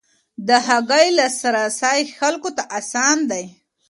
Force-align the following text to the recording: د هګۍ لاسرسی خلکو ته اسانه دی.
د 0.47 0.49
هګۍ 0.67 1.07
لاسرسی 1.17 1.99
خلکو 2.19 2.49
ته 2.57 2.63
اسانه 2.77 3.25
دی. 3.31 3.45